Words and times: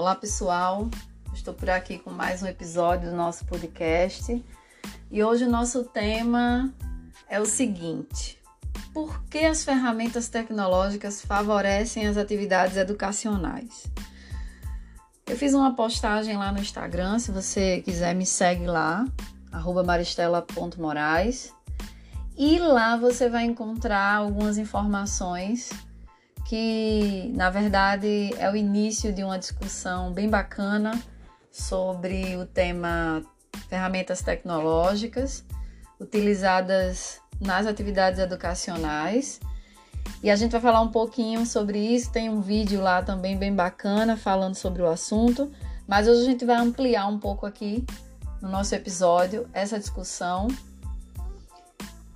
Olá 0.00 0.14
pessoal, 0.14 0.88
estou 1.34 1.52
por 1.52 1.68
aqui 1.68 1.98
com 1.98 2.08
mais 2.08 2.42
um 2.42 2.46
episódio 2.46 3.10
do 3.10 3.14
nosso 3.14 3.44
podcast. 3.44 4.42
E 5.10 5.22
hoje 5.22 5.44
o 5.44 5.50
nosso 5.50 5.84
tema 5.84 6.72
é 7.28 7.38
o 7.38 7.44
seguinte: 7.44 8.40
por 8.94 9.22
que 9.24 9.40
as 9.40 9.62
ferramentas 9.62 10.30
tecnológicas 10.30 11.20
favorecem 11.20 12.06
as 12.06 12.16
atividades 12.16 12.78
educacionais? 12.78 13.92
Eu 15.26 15.36
fiz 15.36 15.52
uma 15.52 15.76
postagem 15.76 16.34
lá 16.34 16.50
no 16.50 16.60
Instagram, 16.60 17.18
se 17.18 17.30
você 17.30 17.82
quiser 17.82 18.14
me 18.14 18.24
segue 18.24 18.66
lá, 18.66 19.04
maristela.moraes 19.84 21.52
e 22.38 22.58
lá 22.58 22.96
você 22.96 23.28
vai 23.28 23.44
encontrar 23.44 24.14
algumas 24.14 24.56
informações 24.56 25.68
que 26.50 27.30
na 27.32 27.48
verdade 27.48 28.34
é 28.36 28.50
o 28.50 28.56
início 28.56 29.12
de 29.12 29.22
uma 29.22 29.38
discussão 29.38 30.12
bem 30.12 30.28
bacana 30.28 31.00
sobre 31.48 32.36
o 32.36 32.44
tema 32.44 33.22
ferramentas 33.68 34.20
tecnológicas 34.20 35.44
utilizadas 36.00 37.20
nas 37.40 37.68
atividades 37.68 38.18
educacionais. 38.18 39.38
E 40.24 40.28
a 40.28 40.34
gente 40.34 40.50
vai 40.50 40.60
falar 40.60 40.80
um 40.80 40.90
pouquinho 40.90 41.46
sobre 41.46 41.78
isso. 41.78 42.10
Tem 42.10 42.28
um 42.28 42.40
vídeo 42.40 42.80
lá 42.80 43.00
também 43.00 43.38
bem 43.38 43.54
bacana 43.54 44.16
falando 44.16 44.56
sobre 44.56 44.82
o 44.82 44.88
assunto, 44.88 45.52
mas 45.86 46.08
hoje 46.08 46.22
a 46.22 46.24
gente 46.24 46.44
vai 46.44 46.56
ampliar 46.56 47.06
um 47.06 47.20
pouco 47.20 47.46
aqui 47.46 47.86
no 48.42 48.48
nosso 48.48 48.74
episódio 48.74 49.48
essa 49.52 49.78
discussão. 49.78 50.48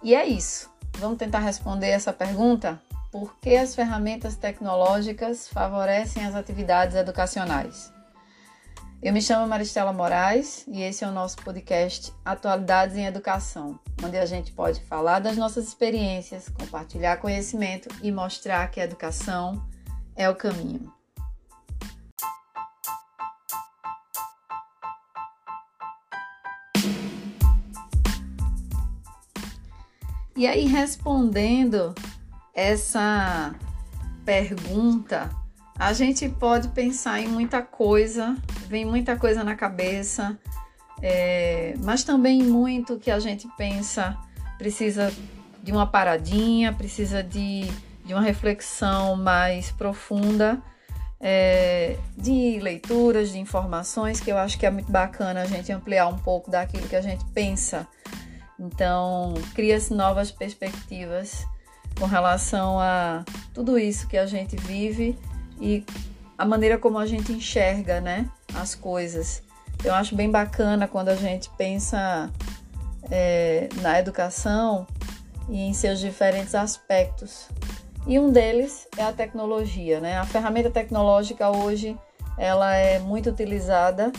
E 0.03 0.13
é 0.13 0.27
isso. 0.27 0.69
Vamos 0.99 1.19
tentar 1.19 1.39
responder 1.39 1.91
essa 1.91 2.13
pergunta? 2.13 2.83
Por 3.15 3.37
que 3.37 3.55
as 3.55 3.77
ferramentas 3.77 4.35
tecnológicas 4.35 5.47
favorecem 5.47 6.27
as 6.27 6.35
atividades 6.35 6.97
educacionais? 6.97 7.93
Eu 9.01 9.13
me 9.13 9.23
chamo 9.23 9.47
Maristela 9.47 9.93
Moraes 9.93 10.65
e 10.67 10.83
esse 10.83 11.05
é 11.05 11.07
o 11.07 11.13
nosso 11.13 11.37
podcast 11.37 12.13
Atualidades 12.25 12.97
em 12.97 13.07
Educação, 13.07 13.79
onde 14.03 14.17
a 14.17 14.27
gente 14.27 14.51
pode 14.51 14.81
falar 14.81 15.21
das 15.21 15.37
nossas 15.37 15.69
experiências, 15.69 16.49
compartilhar 16.49 17.19
conhecimento 17.19 17.89
e 18.03 18.11
mostrar 18.11 18.69
que 18.69 18.81
a 18.81 18.85
educação 18.85 19.65
é 20.17 20.29
o 20.29 20.35
caminho. 20.35 20.93
E 30.37 30.49
aí, 30.49 30.67
respondendo 30.67 31.95
essa 32.55 33.55
pergunta, 34.25 35.31
a 35.79 35.93
gente 35.93 36.29
pode 36.29 36.69
pensar 36.69 37.21
em 37.21 37.29
muita 37.29 37.61
coisa, 37.61 38.37
vem 38.69 38.85
muita 38.85 39.17
coisa 39.17 39.43
na 39.43 39.57
cabeça, 39.57 40.39
é, 41.03 41.75
mas 41.83 42.05
também 42.05 42.43
muito 42.43 42.99
que 42.99 43.11
a 43.11 43.19
gente 43.19 43.49
pensa 43.57 44.17
precisa 44.57 45.13
de 45.63 45.73
uma 45.73 45.87
paradinha, 45.87 46.73
precisa 46.73 47.23
de, 47.23 47.63
de 48.05 48.15
uma 48.15 48.23
reflexão 48.23 49.17
mais 49.17 49.71
profunda, 49.73 50.63
é, 51.21 51.97
de 52.17 52.59
leituras, 52.61 53.33
de 53.33 53.39
informações, 53.39 54.21
que 54.21 54.31
eu 54.31 54.39
acho 54.39 54.59
que 54.59 54.67
é 54.67 54.71
muito 54.71 54.93
bacana 54.93 55.43
a 55.43 55.47
gente 55.47 55.73
ampliar 55.73 56.07
um 56.07 56.19
pouco 56.19 56.51
daquilo 56.51 56.87
que 56.87 56.97
a 56.97 57.01
gente 57.01 57.25
pensa. 57.33 57.89
Então, 58.61 59.35
cria-se 59.55 59.93
novas 59.93 60.31
perspectivas 60.31 61.47
com 61.99 62.07
relação 62.07 62.79
a 62.81 63.25
tudo 63.53 63.79
isso 63.79 64.09
que 64.09 64.17
a 64.17 64.27
gente 64.27 64.57
vive 64.57 65.19
e 65.61 65.85
a 66.37 66.45
maneira 66.45 66.79
como 66.79 66.99
a 66.99 67.07
gente 67.07 67.33
enxerga, 67.33 68.01
né, 68.01 68.29
as 68.55 68.75
coisas. 68.75 69.43
Eu 69.85 69.95
acho 69.95 70.15
bem 70.15 70.31
bacana 70.31 70.89
quando 70.89 71.09
a 71.09 71.15
gente 71.15 71.51
pensa 71.57 72.31
é, 73.11 73.69
na 73.81 73.99
educação 73.99 74.87
e 75.49 75.61
em 75.61 75.73
seus 75.73 76.01
diferentes 76.01 76.55
aspectos. 76.55 77.49
E 78.07 78.19
um 78.19 78.31
deles 78.31 78.87
é 78.97 79.03
a 79.03 79.13
tecnologia, 79.13 80.01
né? 80.01 80.19
A 80.19 80.25
ferramenta 80.25 80.71
tecnológica 80.71 81.51
hoje 81.51 81.97
ela 82.37 82.75
é 82.75 82.99
muito 82.99 83.31
utilizada 83.31 84.13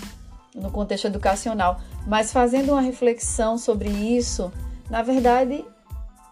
no 0.56 0.72
contexto 0.72 1.06
educacional, 1.06 1.82
mas 2.08 2.32
fazendo 2.32 2.72
uma 2.72 2.82
reflexão 2.82 3.58
sobre 3.58 3.90
isso, 3.90 4.52
na 4.90 5.02
verdade 5.02 5.66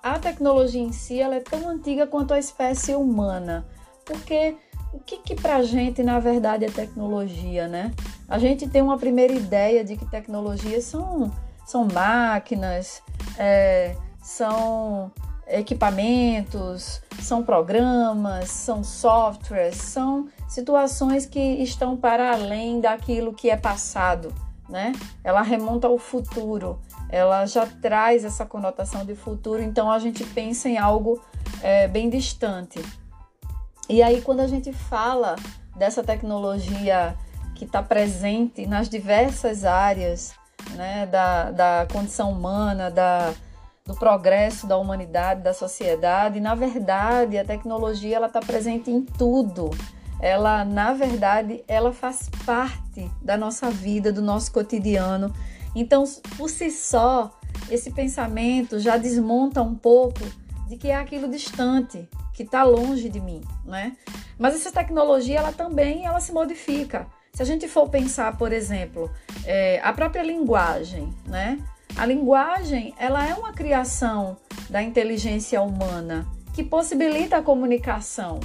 a 0.04 0.20
tecnologia 0.20 0.82
em 0.82 0.92
si 0.92 1.22
ela 1.22 1.36
é 1.36 1.40
tão 1.40 1.70
antiga 1.70 2.06
quanto 2.06 2.34
a 2.34 2.38
espécie 2.38 2.94
humana, 2.94 3.66
porque 4.04 4.58
o 4.92 5.00
que, 5.00 5.18
que 5.18 5.34
para 5.34 5.56
a 5.56 5.64
gente 5.64 6.04
na 6.04 6.20
verdade 6.20 6.66
é 6.66 6.70
tecnologia, 6.70 7.70
né? 7.70 7.94
A 8.28 8.38
gente 8.38 8.68
tem 8.68 8.82
uma 8.82 8.98
primeira 8.98 9.32
ideia 9.32 9.82
de 9.84 9.96
que 9.96 10.06
tecnologias 10.06 10.84
são, 10.84 11.32
são 11.66 11.88
máquinas, 11.92 13.02
é, 13.38 13.96
são 14.22 15.10
equipamentos, 15.48 17.02
são 17.22 17.42
programas, 17.42 18.50
são 18.50 18.84
softwares, 18.84 19.78
são 19.78 20.28
situações 20.50 21.26
que 21.26 21.40
estão 21.40 21.96
para 21.96 22.34
além 22.34 22.82
daquilo 22.82 23.34
que 23.34 23.50
é 23.50 23.56
passado, 23.56 24.34
né? 24.68 24.92
Ela 25.24 25.42
remonta 25.42 25.88
ao 25.88 25.98
futuro 25.98 26.80
ela 27.14 27.46
já 27.46 27.68
traz 27.68 28.26
essa 28.26 28.44
conotação 28.44 29.06
de 29.06 29.14
futuro, 29.14 29.62
então 29.62 29.92
a 29.92 30.00
gente 30.00 30.24
pensa 30.24 30.68
em 30.68 30.80
algo 30.80 31.22
é, 31.62 31.88
bem 31.88 32.10
distante. 32.10 32.84
E 33.88 34.02
aí, 34.02 34.20
quando 34.24 34.40
a 34.40 34.48
gente 34.48 34.74
fala 34.74 35.36
dessa 35.76 36.02
tecnologia 36.04 37.16
que 37.54 37.66
está 37.66 37.84
presente 37.84 38.66
nas 38.66 38.90
diversas 38.90 39.64
áreas 39.64 40.34
né, 40.72 41.06
da, 41.06 41.52
da 41.52 41.88
condição 41.94 42.32
humana, 42.32 42.90
da, 42.90 43.32
do 43.86 43.94
progresso 43.94 44.66
da 44.66 44.76
humanidade, 44.76 45.44
da 45.44 45.54
sociedade, 45.54 46.40
na 46.40 46.56
verdade, 46.56 47.38
a 47.38 47.46
tecnologia 47.46 48.16
ela 48.16 48.28
está 48.28 48.40
presente 48.40 48.90
em 48.90 49.04
tudo. 49.04 49.70
Ela, 50.20 50.66
na 50.66 50.94
verdade, 50.94 51.64
ela 51.68 51.94
faz 51.94 52.28
parte 52.44 53.12
da 53.22 53.38
nossa 53.38 53.70
vida, 53.70 54.12
do 54.12 54.22
nosso 54.22 54.52
cotidiano 54.52 55.32
então, 55.76 56.04
por 56.38 56.50
si 56.50 56.70
só, 56.72 57.38
esse 57.70 57.92
pensamento 57.92 58.80
já 58.80 58.98
desmonta 58.98 59.62
um 59.62 59.76
pouco 59.76 60.22
de 60.68 60.78
que 60.78 60.90
é 60.90 60.96
aquilo 60.96 61.28
distante, 61.28 62.08
que 62.34 62.44
está 62.44 62.64
longe 62.64 63.10
de 63.10 63.20
mim, 63.20 63.42
né? 63.66 63.96
Mas 64.38 64.56
essa 64.56 64.72
tecnologia, 64.72 65.40
ela 65.40 65.52
também, 65.52 66.06
ela 66.06 66.20
se 66.20 66.32
modifica. 66.32 67.08
Se 67.34 67.42
a 67.42 67.46
gente 67.46 67.68
for 67.68 67.90
pensar, 67.90 68.38
por 68.38 68.52
exemplo, 68.52 69.10
é, 69.46 69.80
a 69.84 69.94
própria 69.94 70.24
linguagem, 70.24 71.14
né? 71.26 71.60
A 71.96 72.06
linguagem, 72.06 72.94
ela 72.98 73.28
é 73.28 73.34
uma 73.34 73.54
criação 73.54 74.38
da 74.70 74.82
inteligência 74.82 75.62
humana 75.62 76.26
que 76.54 76.64
possibilita 76.64 77.38
a 77.38 77.42
comunicação. 77.42 78.40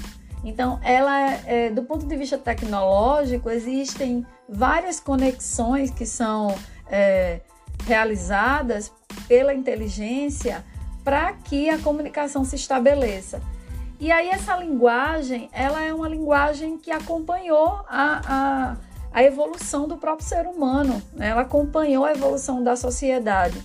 Então, 0.44 0.78
ela, 0.82 1.32
é, 1.46 1.70
do 1.70 1.82
ponto 1.82 2.06
de 2.06 2.16
vista 2.16 2.38
tecnológico, 2.38 3.50
existem 3.50 4.26
várias 4.48 5.00
conexões 5.00 5.90
que 5.90 6.06
são 6.06 6.54
é, 6.90 7.40
realizadas 7.84 8.92
pela 9.26 9.54
inteligência 9.54 10.64
para 11.04 11.32
que 11.32 11.70
a 11.70 11.78
comunicação 11.78 12.44
se 12.44 12.56
estabeleça. 12.56 13.40
E 14.00 14.12
aí 14.12 14.28
essa 14.28 14.56
linguagem, 14.56 15.48
ela 15.52 15.82
é 15.82 15.92
uma 15.92 16.08
linguagem 16.08 16.78
que 16.78 16.90
acompanhou 16.90 17.84
a, 17.88 18.20
a, 18.28 18.76
a 19.12 19.22
evolução 19.24 19.88
do 19.88 19.96
próprio 19.96 20.26
ser 20.26 20.46
humano, 20.46 21.02
né? 21.14 21.30
ela 21.30 21.42
acompanhou 21.42 22.04
a 22.04 22.12
evolução 22.12 22.62
da 22.62 22.76
sociedade. 22.76 23.60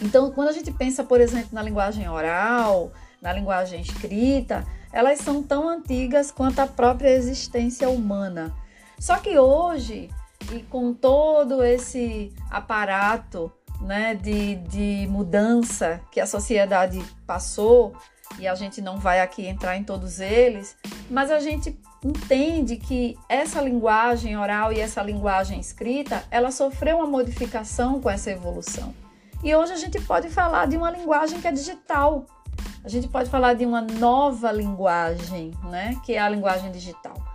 Então, 0.00 0.30
quando 0.30 0.48
a 0.48 0.52
gente 0.52 0.72
pensa, 0.72 1.04
por 1.04 1.20
exemplo, 1.20 1.50
na 1.52 1.62
linguagem 1.62 2.08
oral, 2.08 2.90
na 3.20 3.32
linguagem 3.32 3.82
escrita, 3.82 4.66
elas 4.92 5.18
são 5.18 5.42
tão 5.42 5.68
antigas 5.68 6.30
quanto 6.30 6.60
a 6.60 6.66
própria 6.66 7.10
existência 7.10 7.90
humana. 7.90 8.54
Só 8.98 9.18
que 9.18 9.38
hoje 9.38 10.08
e 10.52 10.62
com 10.62 10.92
todo 10.92 11.62
esse 11.62 12.32
aparato 12.50 13.52
né, 13.80 14.14
de, 14.14 14.56
de 14.56 15.06
mudança 15.08 16.00
que 16.10 16.20
a 16.20 16.26
sociedade 16.26 17.02
passou, 17.26 17.94
e 18.38 18.46
a 18.46 18.54
gente 18.54 18.80
não 18.80 18.98
vai 18.98 19.20
aqui 19.20 19.46
entrar 19.46 19.76
em 19.76 19.84
todos 19.84 20.20
eles, 20.20 20.76
mas 21.10 21.30
a 21.30 21.40
gente 21.40 21.78
entende 22.04 22.76
que 22.76 23.18
essa 23.28 23.60
linguagem 23.60 24.36
oral 24.36 24.72
e 24.72 24.80
essa 24.80 25.02
linguagem 25.02 25.58
escrita, 25.58 26.24
ela 26.30 26.50
sofreu 26.50 26.98
uma 26.98 27.06
modificação 27.06 28.00
com 28.00 28.08
essa 28.08 28.30
evolução. 28.30 28.94
E 29.42 29.54
hoje 29.54 29.72
a 29.72 29.76
gente 29.76 30.00
pode 30.00 30.28
falar 30.28 30.66
de 30.66 30.76
uma 30.76 30.90
linguagem 30.90 31.40
que 31.40 31.48
é 31.48 31.52
digital. 31.52 32.26
A 32.84 32.88
gente 32.88 33.08
pode 33.08 33.28
falar 33.28 33.54
de 33.54 33.66
uma 33.66 33.80
nova 33.80 34.52
linguagem, 34.52 35.52
né, 35.64 35.98
que 36.04 36.14
é 36.14 36.18
a 36.18 36.28
linguagem 36.28 36.70
digital. 36.70 37.29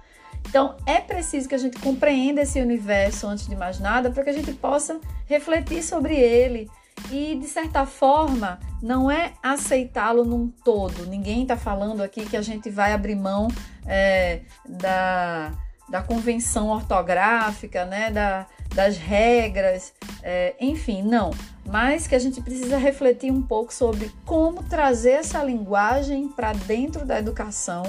Então, 0.55 0.73
é 0.85 1.01
preciso 1.01 1.49
que 1.49 1.55
a 1.55 1.57
gente 1.57 1.77
compreenda 1.81 2.41
esse 2.41 2.61
universo 2.61 3.27
antes 3.27 3.45
de 3.45 3.57
mais 3.57 3.77
nada 3.77 4.09
para 4.09 4.23
que 4.23 4.29
a 4.29 4.33
gente 4.33 4.53
possa 4.53 5.01
refletir 5.25 5.83
sobre 5.83 6.15
ele 6.15 6.71
e, 7.11 7.35
de 7.35 7.45
certa 7.45 7.85
forma, 7.85 8.57
não 8.81 9.11
é 9.11 9.33
aceitá-lo 9.43 10.23
num 10.23 10.47
todo. 10.47 11.07
Ninguém 11.07 11.41
está 11.41 11.57
falando 11.57 12.01
aqui 12.01 12.23
que 12.25 12.37
a 12.37 12.41
gente 12.41 12.69
vai 12.69 12.93
abrir 12.93 13.15
mão 13.15 13.49
é, 13.85 14.43
da, 14.65 15.51
da 15.89 16.01
convenção 16.01 16.69
ortográfica, 16.69 17.83
né, 17.83 18.09
da, 18.09 18.47
das 18.73 18.95
regras, 18.95 19.93
é, 20.23 20.55
enfim, 20.57 21.03
não. 21.03 21.31
Mas 21.65 22.07
que 22.07 22.15
a 22.15 22.19
gente 22.19 22.39
precisa 22.39 22.77
refletir 22.77 23.29
um 23.29 23.41
pouco 23.41 23.73
sobre 23.73 24.09
como 24.25 24.63
trazer 24.63 25.15
essa 25.15 25.43
linguagem 25.43 26.29
para 26.29 26.53
dentro 26.53 27.05
da 27.05 27.19
educação, 27.19 27.83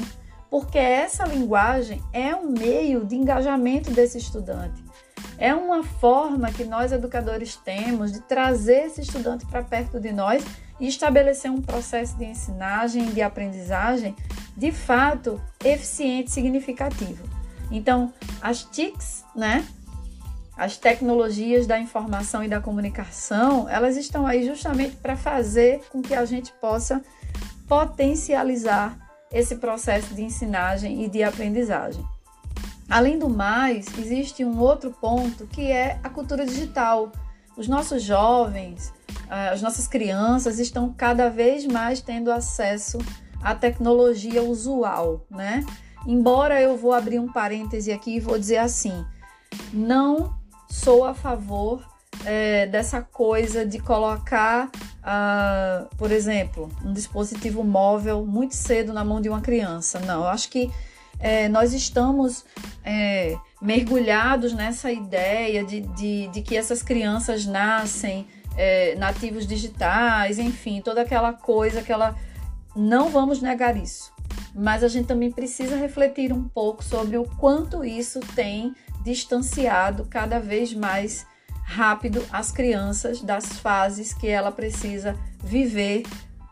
porque 0.50 0.78
essa 0.78 1.24
linguagem 1.24 2.02
é 2.12 2.34
um 2.34 2.50
meio 2.50 3.04
de 3.04 3.16
engajamento 3.16 3.90
desse 3.90 4.18
estudante. 4.18 4.84
É 5.38 5.54
uma 5.54 5.82
forma 5.82 6.50
que 6.50 6.64
nós 6.64 6.92
educadores 6.92 7.56
temos 7.56 8.12
de 8.12 8.20
trazer 8.20 8.86
esse 8.86 9.02
estudante 9.02 9.44
para 9.46 9.62
perto 9.62 10.00
de 10.00 10.12
nós 10.12 10.44
e 10.80 10.86
estabelecer 10.88 11.50
um 11.50 11.60
processo 11.60 12.16
de 12.16 12.24
ensinagem, 12.24 13.12
de 13.12 13.22
aprendizagem, 13.22 14.14
de 14.56 14.72
fato 14.72 15.40
eficiente 15.64 16.30
e 16.30 16.32
significativo. 16.32 17.24
Então, 17.70 18.12
as 18.40 18.62
TICs, 18.62 19.24
né? 19.34 19.66
As 20.56 20.78
tecnologias 20.78 21.66
da 21.66 21.78
informação 21.78 22.42
e 22.42 22.48
da 22.48 22.60
comunicação, 22.60 23.68
elas 23.68 23.96
estão 23.96 24.26
aí 24.26 24.46
justamente 24.46 24.96
para 24.96 25.14
fazer 25.14 25.82
com 25.90 26.00
que 26.00 26.14
a 26.14 26.24
gente 26.24 26.50
possa 26.52 27.02
potencializar 27.68 29.05
esse 29.32 29.56
processo 29.56 30.14
de 30.14 30.22
ensinagem 30.22 31.04
e 31.04 31.08
de 31.08 31.22
aprendizagem. 31.22 32.04
Além 32.88 33.18
do 33.18 33.28
mais, 33.28 33.86
existe 33.98 34.44
um 34.44 34.58
outro 34.60 34.92
ponto 34.92 35.46
que 35.46 35.70
é 35.70 35.98
a 36.02 36.08
cultura 36.08 36.46
digital. 36.46 37.10
Os 37.56 37.66
nossos 37.66 38.02
jovens, 38.02 38.92
ah, 39.28 39.50
as 39.50 39.60
nossas 39.60 39.88
crianças 39.88 40.58
estão 40.58 40.92
cada 40.92 41.28
vez 41.28 41.66
mais 41.66 42.00
tendo 42.00 42.30
acesso 42.30 42.98
à 43.42 43.54
tecnologia 43.54 44.42
usual, 44.42 45.26
né? 45.30 45.64
Embora 46.06 46.60
eu 46.60 46.76
vou 46.76 46.92
abrir 46.92 47.18
um 47.18 47.32
parêntese 47.32 47.90
aqui 47.90 48.16
e 48.16 48.20
vou 48.20 48.38
dizer 48.38 48.58
assim, 48.58 49.04
não 49.72 50.38
sou 50.70 51.04
a 51.04 51.14
favor 51.14 51.84
é, 52.24 52.66
dessa 52.66 53.02
coisa 53.02 53.66
de 53.66 53.80
colocar, 53.80 54.70
uh, 55.06 55.88
por 55.96 56.10
exemplo, 56.10 56.70
um 56.84 56.92
dispositivo 56.92 57.62
móvel 57.62 58.26
muito 58.26 58.54
cedo 58.54 58.92
na 58.92 59.04
mão 59.04 59.20
de 59.20 59.28
uma 59.28 59.40
criança. 59.40 60.00
Não, 60.00 60.22
eu 60.24 60.28
acho 60.28 60.50
que 60.50 60.70
é, 61.18 61.48
nós 61.48 61.72
estamos 61.72 62.44
é, 62.84 63.36
mergulhados 63.62 64.52
nessa 64.52 64.90
ideia 64.90 65.64
de, 65.64 65.80
de, 65.80 66.28
de, 66.28 66.42
que 66.42 66.56
essas 66.56 66.82
crianças 66.82 67.46
nascem 67.46 68.26
é, 68.56 68.94
nativos 68.96 69.46
digitais, 69.46 70.38
enfim, 70.38 70.82
toda 70.82 71.02
aquela 71.02 71.32
coisa, 71.32 71.80
aquela. 71.80 72.16
Não 72.74 73.08
vamos 73.08 73.40
negar 73.40 73.76
isso 73.76 74.14
mas 74.58 74.82
a 74.82 74.88
gente 74.88 75.06
também 75.06 75.30
precisa 75.30 75.76
refletir 75.76 76.32
um 76.32 76.48
pouco 76.48 76.82
sobre 76.82 77.18
o 77.18 77.24
quanto 77.24 77.84
isso 77.84 78.20
tem 78.34 78.74
distanciado 79.04 80.06
cada 80.06 80.40
vez 80.40 80.72
mais 80.72 81.26
rápido 81.66 82.24
as 82.32 82.52
crianças 82.52 83.20
das 83.20 83.58
fases 83.58 84.14
que 84.14 84.28
ela 84.28 84.52
precisa 84.52 85.16
viver 85.42 86.04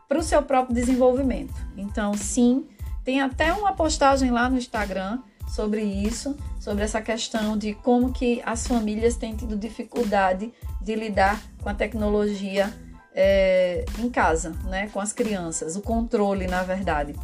para 0.08 0.18
o 0.18 0.22
seu 0.22 0.42
próprio 0.42 0.74
desenvolvimento. 0.74 1.54
Então, 1.76 2.14
sim, 2.14 2.66
tem 3.04 3.22
até 3.22 3.52
uma 3.52 3.72
postagem 3.72 4.30
lá 4.32 4.50
no 4.50 4.58
Instagram 4.58 5.20
sobre 5.48 5.82
isso, 5.82 6.36
sobre 6.60 6.82
essa 6.82 7.00
questão 7.00 7.56
de 7.56 7.74
como 7.74 8.12
que 8.12 8.42
as 8.44 8.66
famílias 8.66 9.14
têm 9.14 9.36
tido 9.36 9.56
dificuldade 9.56 10.52
de 10.82 10.94
lidar 10.96 11.40
com 11.62 11.68
a 11.68 11.74
tecnologia 11.74 12.74
é, 13.14 13.84
em 14.00 14.10
casa, 14.10 14.50
né, 14.64 14.88
com 14.92 14.98
as 14.98 15.12
crianças, 15.12 15.76
o 15.76 15.80
controle, 15.80 16.48
na 16.48 16.64
verdade. 16.64 17.14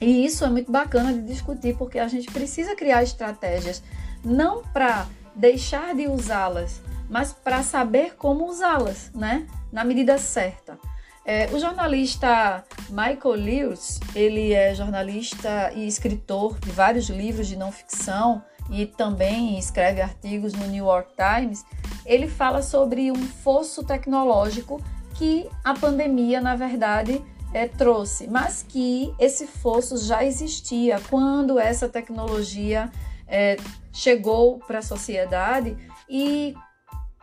E 0.00 0.24
isso 0.24 0.44
é 0.44 0.48
muito 0.48 0.70
bacana 0.70 1.12
de 1.12 1.22
discutir, 1.22 1.76
porque 1.76 1.98
a 1.98 2.06
gente 2.06 2.30
precisa 2.30 2.76
criar 2.76 3.02
estratégias 3.02 3.82
não 4.24 4.62
para 4.62 5.06
deixar 5.34 5.94
de 5.94 6.06
usá-las, 6.06 6.80
mas 7.12 7.30
para 7.30 7.62
saber 7.62 8.16
como 8.16 8.48
usá-las, 8.48 9.10
né? 9.14 9.46
Na 9.70 9.84
medida 9.84 10.16
certa. 10.16 10.78
É, 11.26 11.46
o 11.52 11.58
jornalista 11.58 12.64
Michael 12.88 13.34
Lewis, 13.34 14.00
ele 14.14 14.54
é 14.54 14.74
jornalista 14.74 15.70
e 15.74 15.86
escritor 15.86 16.58
de 16.58 16.70
vários 16.70 17.10
livros 17.10 17.46
de 17.46 17.54
não 17.54 17.70
ficção 17.70 18.42
e 18.70 18.86
também 18.86 19.58
escreve 19.58 20.00
artigos 20.00 20.54
no 20.54 20.66
New 20.66 20.86
York 20.86 21.12
Times. 21.14 21.62
Ele 22.06 22.26
fala 22.26 22.62
sobre 22.62 23.12
um 23.12 23.22
fosso 23.22 23.84
tecnológico 23.84 24.82
que 25.14 25.46
a 25.62 25.74
pandemia, 25.74 26.40
na 26.40 26.56
verdade, 26.56 27.22
é, 27.52 27.68
trouxe, 27.68 28.26
mas 28.26 28.64
que 28.66 29.14
esse 29.18 29.46
fosso 29.46 29.98
já 29.98 30.24
existia 30.24 30.98
quando 31.10 31.58
essa 31.58 31.90
tecnologia 31.90 32.90
é, 33.28 33.58
chegou 33.92 34.58
para 34.60 34.78
a 34.78 34.82
sociedade 34.82 35.76
e 36.08 36.54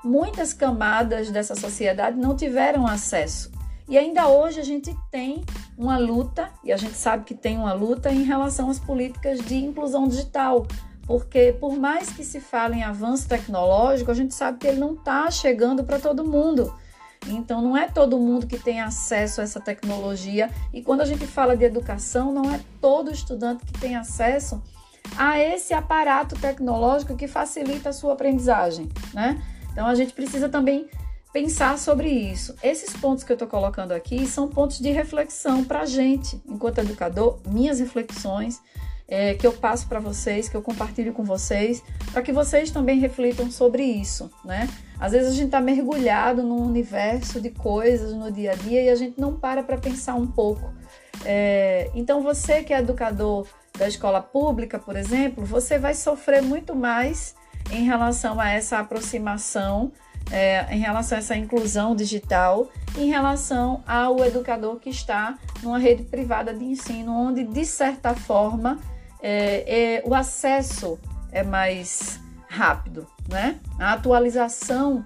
muitas 0.04 0.54
camadas 0.54 1.30
dessa 1.30 1.56
sociedade 1.56 2.18
não 2.18 2.36
tiveram 2.36 2.86
acesso. 2.88 3.52
E 3.88 3.98
ainda 3.98 4.28
hoje 4.28 4.60
a 4.60 4.64
gente 4.64 4.96
tem 5.10 5.44
uma 5.78 5.98
luta, 5.98 6.50
e 6.64 6.72
a 6.72 6.78
gente 6.78 6.94
sabe 6.94 7.24
que 7.24 7.34
tem 7.34 7.58
uma 7.58 7.74
luta 7.74 8.12
em 8.12 8.24
relação 8.24 8.70
às 8.70 8.80
políticas 8.80 9.40
de 9.40 9.56
inclusão 9.56 10.08
digital, 10.08 10.68
porque 11.08 11.56
por 11.60 11.76
mais 11.76 12.12
que 12.12 12.24
se 12.24 12.40
fale 12.40 12.76
em 12.76 12.84
avanço 12.84 13.28
tecnológico, 13.28 14.12
a 14.12 14.14
gente 14.14 14.34
sabe 14.36 14.60
que 14.60 14.68
ele 14.68 14.80
não 14.80 14.94
está 14.94 15.32
chegando 15.32 15.84
para 15.84 15.98
todo 15.98 16.24
mundo. 16.24 16.72
Então, 17.28 17.62
não 17.62 17.76
é 17.76 17.88
todo 17.88 18.20
mundo 18.20 18.48
que 18.48 18.60
tem 18.60 18.80
acesso 18.80 19.42
a 19.42 19.44
essa 19.44 19.60
tecnologia. 19.60 20.50
E 20.72 20.82
quando 20.82 21.02
a 21.02 21.06
gente 21.06 21.26
fala 21.26 21.58
de 21.58 21.66
educação, 21.66 22.32
não 22.32 22.54
é 22.54 22.62
todo 22.80 23.12
estudante 23.12 23.66
que 23.66 23.74
tem 23.74 23.96
acesso 23.96 24.62
a 25.18 25.40
esse 25.40 25.74
aparato 25.74 26.36
tecnológico 26.36 27.16
que 27.16 27.28
facilita 27.28 27.90
a 27.90 27.94
sua 27.94 28.14
aprendizagem, 28.14 28.88
né? 29.14 29.42
Então, 29.72 29.88
a 29.88 29.96
gente 29.96 30.14
precisa 30.14 30.50
também 30.50 30.90
pensar 31.32 31.78
sobre 31.78 32.10
isso. 32.10 32.56
Esses 32.64 32.94
pontos 32.94 33.24
que 33.24 33.32
eu 33.32 33.36
estou 33.36 33.48
colocando 33.48 33.92
aqui 33.92 34.26
são 34.26 34.48
pontos 34.48 34.80
de 34.80 34.90
reflexão 34.92 35.64
para 35.64 35.82
a 35.82 35.86
gente, 35.86 36.42
enquanto 36.48 36.80
educador, 36.80 37.40
minhas 37.46 37.80
reflexões 37.80 38.60
é, 39.08 39.34
que 39.34 39.46
eu 39.46 39.52
passo 39.52 39.88
para 39.88 40.00
vocês, 40.00 40.48
que 40.48 40.56
eu 40.56 40.62
compartilho 40.62 41.14
com 41.14 41.24
vocês, 41.24 41.84
para 42.12 42.22
que 42.22 42.32
vocês 42.32 42.70
também 42.72 43.00
reflitam 43.00 43.50
sobre 43.50 43.84
isso, 43.84 44.32
né? 44.46 44.70
Às 45.00 45.14
vezes 45.14 45.32
a 45.32 45.34
gente 45.34 45.46
está 45.46 45.62
mergulhado 45.62 46.44
num 46.44 46.62
universo 46.62 47.42
de 47.42 47.50
coisas 47.50 48.14
no 48.14 48.32
dia 48.32 48.52
a 48.52 48.56
dia 48.56 48.84
e 48.84 48.90
a 48.90 48.96
gente 48.96 49.20
não 49.20 49.36
para 49.36 49.64
para 49.64 49.78
pensar 49.78 50.16
um 50.16 50.28
pouco. 50.28 50.72
É, 51.26 51.90
então 51.96 52.22
você 52.22 52.64
que 52.64 52.74
é 52.74 52.80
educador 52.80 53.48
da 53.78 53.88
escola 53.88 54.22
pública, 54.22 54.78
por 54.78 54.96
exemplo, 54.96 55.44
você 55.44 55.80
vai 55.80 55.94
sofrer 55.94 56.42
muito 56.42 56.76
mais 56.76 57.36
em 57.72 57.84
relação 57.84 58.40
a 58.40 58.50
essa 58.50 58.80
aproximação, 58.80 59.92
é, 60.32 60.66
em 60.74 60.80
relação 60.80 61.18
a 61.18 61.20
essa 61.20 61.36
inclusão 61.36 61.96
digital, 61.96 62.70
em 62.98 63.10
relação 63.10 63.84
ao 63.88 64.24
educador 64.24 64.78
que 64.78 64.90
está 64.90 65.38
numa 65.62 65.80
rede 65.80 66.04
privada 66.04 66.54
de 66.54 66.64
ensino, 66.64 67.14
onde 67.14 67.44
de 67.44 67.66
certa 67.66 68.14
forma 68.14 68.80
é, 69.22 70.00
é, 70.00 70.04
o 70.06 70.14
acesso 70.14 71.00
é 71.32 71.44
mais 71.44 72.20
rápido, 72.48 73.08
né? 73.28 73.60
A 73.78 73.94
atualização 73.94 75.06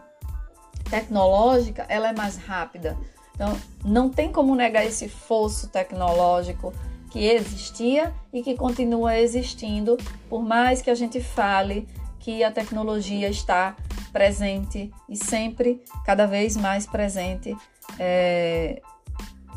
tecnológica 0.89 1.85
ela 1.89 2.09
é 2.09 2.13
mais 2.13 2.37
rápida. 2.37 2.97
Então, 3.35 3.57
não 3.83 4.09
tem 4.09 4.31
como 4.31 4.55
negar 4.55 4.85
esse 4.85 5.09
fosso 5.09 5.67
tecnológico 5.69 6.71
que 7.09 7.25
existia 7.25 8.13
e 8.31 8.41
que 8.41 8.55
continua 8.55 9.17
existindo, 9.17 9.97
por 10.29 10.41
mais 10.41 10.81
que 10.81 10.89
a 10.89 10.95
gente 10.95 11.19
fale 11.19 11.87
que 12.23 12.41
a 12.41 12.49
tecnologia 12.49 13.29
está 13.29 13.75
presente 14.13 14.89
e 15.09 15.17
sempre 15.17 15.83
cada 16.05 16.25
vez 16.25 16.55
mais 16.55 16.87
presente 16.87 17.53
é, 17.99 18.81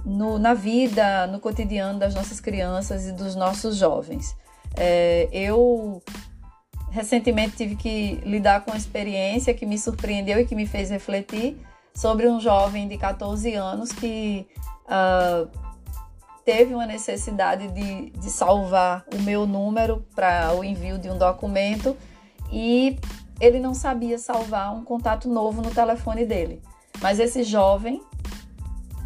no, 0.04 0.36
na 0.36 0.52
vida, 0.52 1.28
no 1.28 1.38
cotidiano 1.38 1.96
das 1.96 2.12
nossas 2.12 2.40
crianças 2.40 3.06
e 3.06 3.12
dos 3.12 3.36
nossos 3.36 3.76
jovens. 3.76 4.36
É, 4.76 5.28
eu 5.30 6.02
recentemente 6.90 7.56
tive 7.56 7.76
que 7.76 8.16
lidar 8.24 8.64
com 8.64 8.72
uma 8.72 8.76
experiência 8.76 9.54
que 9.54 9.64
me 9.64 9.78
surpreendeu 9.78 10.40
e 10.40 10.44
que 10.44 10.56
me 10.56 10.66
fez 10.66 10.90
refletir 10.90 11.56
sobre 11.94 12.28
um 12.28 12.40
jovem 12.40 12.88
de 12.88 12.98
14 12.98 13.54
anos 13.54 13.92
que 13.92 14.44
uh, 14.86 15.48
teve 16.44 16.74
uma 16.74 16.86
necessidade 16.86 17.68
de, 17.68 18.10
de 18.10 18.30
salvar 18.30 19.04
o 19.14 19.22
meu 19.22 19.46
número 19.46 20.04
para 20.16 20.52
o 20.52 20.64
envio 20.64 20.98
de 20.98 21.08
um 21.08 21.16
documento 21.16 21.96
e 22.50 22.98
ele 23.40 23.60
não 23.60 23.74
sabia 23.74 24.18
salvar 24.18 24.74
um 24.74 24.84
contato 24.84 25.28
novo 25.28 25.60
no 25.62 25.70
telefone 25.70 26.24
dele. 26.24 26.62
Mas 27.00 27.20
esse 27.20 27.42
jovem 27.42 28.00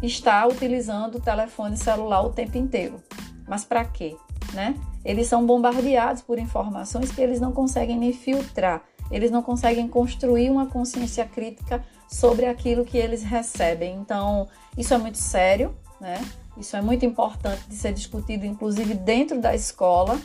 está 0.01 0.47
utilizando 0.47 1.15
o 1.15 1.21
telefone 1.21 1.77
celular 1.77 2.21
o 2.21 2.31
tempo 2.31 2.57
inteiro. 2.57 3.01
Mas 3.47 3.65
para 3.65 3.83
quê? 3.83 4.15
Né? 4.53 4.75
Eles 5.03 5.27
são 5.27 5.45
bombardeados 5.45 6.21
por 6.21 6.39
informações 6.39 7.11
que 7.11 7.21
eles 7.21 7.39
não 7.39 7.51
conseguem 7.51 7.97
nem 7.97 8.13
filtrar, 8.13 8.83
eles 9.09 9.31
não 9.31 9.41
conseguem 9.41 9.87
construir 9.87 10.49
uma 10.49 10.67
consciência 10.67 11.25
crítica 11.25 11.83
sobre 12.07 12.45
aquilo 12.45 12.85
que 12.85 12.97
eles 12.97 13.23
recebem. 13.23 13.95
Então, 13.95 14.47
isso 14.77 14.93
é 14.93 14.97
muito 14.97 15.17
sério, 15.17 15.75
né? 15.99 16.23
Isso 16.57 16.75
é 16.75 16.81
muito 16.81 17.05
importante 17.05 17.61
de 17.67 17.75
ser 17.75 17.93
discutido, 17.93 18.45
inclusive 18.45 18.93
dentro 18.93 19.39
da 19.39 19.55
escola. 19.55 20.19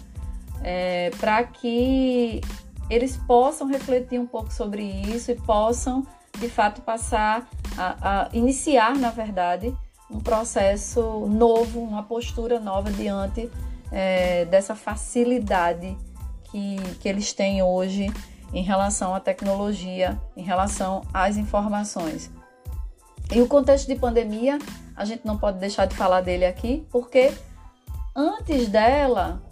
é, 0.63 1.11
para 1.21 1.45
que 1.45 2.41
eles 2.89 3.17
possam 3.17 3.67
refletir 3.67 4.19
um 4.19 4.27
pouco 4.27 4.53
sobre 4.53 4.83
isso 4.83 5.31
e 5.31 5.35
possam, 5.35 6.07
de 6.39 6.49
fato, 6.49 6.81
passar 6.83 7.49
a, 7.77 8.25
a 8.25 8.29
iniciar, 8.33 8.97
na 8.97 9.11
verdade, 9.11 9.77
um 10.11 10.21
processo 10.21 11.27
novo, 11.27 11.81
uma 11.81 12.03
postura 12.03 12.61
nova 12.61 12.91
diante 12.93 13.51
é, 13.91 14.45
dessa 14.45 14.75
facilidade 14.75 15.97
que, 16.45 16.77
que 17.01 17.09
eles 17.09 17.33
têm 17.33 17.63
hoje 17.63 18.13
em 18.53 18.63
relação 18.63 19.15
à 19.15 19.21
tecnologia, 19.21 20.21
em 20.37 20.43
relação 20.43 21.03
às 21.13 21.37
informações. 21.37 22.31
E 23.35 23.41
o 23.43 23.49
contexto 23.49 23.89
de 23.89 23.97
pandemia, 23.97 24.59
a 24.95 25.05
gente 25.05 25.27
não 25.27 25.37
pode 25.37 25.59
deixar 25.59 25.87
de 25.87 25.97
falar 25.97 26.21
dele 26.21 26.45
aqui, 26.45 26.87
porque 26.91 27.33
antes 28.15 28.69
dela, 28.69 29.43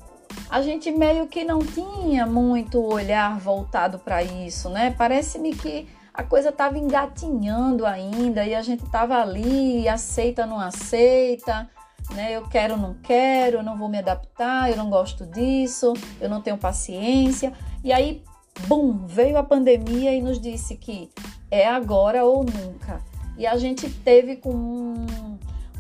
a 0.55 0.63
gente 0.63 0.89
meio 0.93 1.27
que 1.27 1.45
não 1.45 1.59
tinha 1.59 2.25
muito 2.25 2.81
olhar 2.81 3.37
voltado 3.41 3.99
para 3.99 4.23
isso, 4.23 4.69
né? 4.69 4.95
Parece-me 4.97 5.53
que 5.53 5.89
a 6.15 6.23
coisa 6.23 6.51
estava 6.51 6.79
engatinhando 6.79 7.85
ainda 7.85 8.47
e 8.47 8.55
a 8.55 8.63
gente 8.63 8.85
estava 8.85 9.21
ali, 9.21 9.89
aceita, 9.89 10.47
não 10.47 10.61
aceita, 10.61 11.69
né? 12.13 12.37
Eu 12.37 12.43
quero, 12.43 12.77
não 12.77 12.95
quero, 13.03 13.57
eu 13.57 13.63
não 13.65 13.77
vou 13.77 13.89
me 13.89 13.99
adaptar, 13.99 14.71
eu 14.71 14.77
não 14.77 14.89
gosto 14.89 15.27
disso, 15.27 15.93
eu 16.21 16.29
não 16.29 16.41
tenho 16.41 16.57
paciência. 16.57 17.53
E 17.83 17.93
aí, 17.93 18.23
bum, 18.69 19.05
veio 19.09 19.37
a 19.37 19.43
pandemia 19.43 20.15
e 20.15 20.23
nos 20.23 20.39
disse 20.39 20.77
que 20.77 21.11
é 21.51 21.67
agora 21.67 22.25
ou 22.25 22.45
nunca. 22.45 23.03
E 23.37 23.45
a 23.45 23.57
gente 23.57 23.91
teve 23.91 24.37
com 24.37 24.95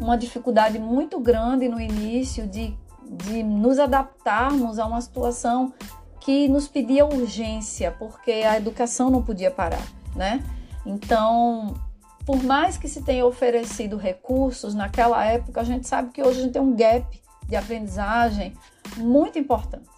uma 0.00 0.18
dificuldade 0.18 0.80
muito 0.80 1.20
grande 1.20 1.68
no 1.68 1.80
início 1.80 2.44
de, 2.44 2.76
de 3.08 3.42
nos 3.42 3.78
adaptarmos 3.78 4.78
a 4.78 4.86
uma 4.86 5.00
situação 5.00 5.72
que 6.20 6.48
nos 6.48 6.66
pedia 6.66 7.04
urgência, 7.04 7.94
porque 7.98 8.30
a 8.30 8.56
educação 8.56 9.10
não 9.10 9.22
podia 9.22 9.50
parar, 9.50 9.86
né? 10.16 10.42
Então, 10.86 11.74
por 12.24 12.42
mais 12.42 12.78
que 12.78 12.88
se 12.88 13.02
tenha 13.02 13.26
oferecido 13.26 13.96
recursos 13.96 14.74
naquela 14.74 15.24
época, 15.24 15.60
a 15.60 15.64
gente 15.64 15.86
sabe 15.86 16.10
que 16.10 16.22
hoje 16.22 16.40
a 16.40 16.42
gente 16.44 16.52
tem 16.52 16.62
um 16.62 16.74
gap 16.74 17.22
de 17.46 17.56
aprendizagem 17.56 18.54
muito 18.96 19.38
importante. 19.38 19.88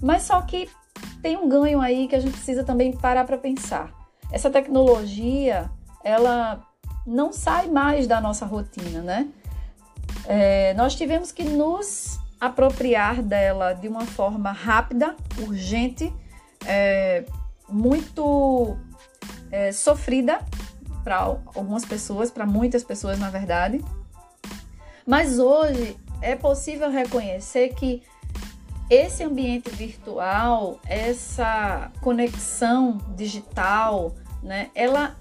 Mas 0.00 0.22
só 0.22 0.40
que 0.42 0.68
tem 1.20 1.36
um 1.36 1.48
ganho 1.48 1.80
aí 1.80 2.06
que 2.06 2.14
a 2.14 2.20
gente 2.20 2.34
precisa 2.34 2.62
também 2.62 2.92
parar 2.92 3.24
para 3.24 3.38
pensar. 3.38 3.92
Essa 4.30 4.50
tecnologia, 4.50 5.70
ela 6.04 6.62
não 7.06 7.32
sai 7.32 7.68
mais 7.68 8.06
da 8.06 8.20
nossa 8.20 8.46
rotina, 8.46 9.00
né? 9.00 9.28
É, 10.26 10.72
nós 10.74 10.94
tivemos 10.94 11.32
que 11.32 11.44
nos 11.44 12.18
apropriar 12.46 13.22
dela 13.22 13.72
de 13.72 13.88
uma 13.88 14.06
forma 14.06 14.52
rápida, 14.52 15.14
urgente, 15.40 16.12
é, 16.66 17.24
muito 17.68 18.76
é, 19.50 19.72
sofrida 19.72 20.40
para 21.02 21.16
algumas 21.16 21.84
pessoas, 21.84 22.30
para 22.30 22.46
muitas 22.46 22.82
pessoas, 22.82 23.18
na 23.18 23.30
verdade. 23.30 23.84
Mas 25.06 25.38
hoje 25.38 25.96
é 26.20 26.34
possível 26.34 26.90
reconhecer 26.90 27.74
que 27.74 28.02
esse 28.88 29.22
ambiente 29.22 29.70
virtual, 29.70 30.80
essa 30.86 31.90
conexão 32.00 32.98
digital, 33.14 34.14
né, 34.42 34.70
ela 34.74 35.16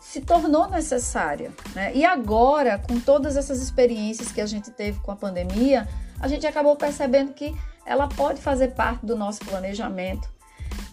se 0.00 0.20
tornou 0.20 0.68
necessária. 0.68 1.52
Né? 1.74 1.94
E 1.94 2.04
agora, 2.04 2.78
com 2.78 3.00
todas 3.00 3.36
essas 3.36 3.60
experiências 3.60 4.30
que 4.30 4.40
a 4.40 4.46
gente 4.46 4.70
teve 4.70 5.00
com 5.00 5.10
a 5.10 5.16
pandemia, 5.16 5.88
a 6.24 6.26
gente 6.26 6.46
acabou 6.46 6.74
percebendo 6.74 7.34
que 7.34 7.54
ela 7.84 8.08
pode 8.08 8.40
fazer 8.40 8.68
parte 8.68 9.04
do 9.04 9.14
nosso 9.14 9.40
planejamento, 9.44 10.26